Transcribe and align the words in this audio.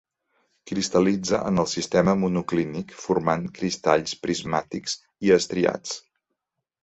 Cristal·litza 0.69 1.41
en 1.49 1.63
el 1.63 1.67
sistema 1.73 2.15
monoclínic, 2.21 2.95
formant 3.03 3.45
cristalls 3.59 4.15
prismàtics 4.23 4.95
i 5.29 5.33
estriats. 5.39 5.93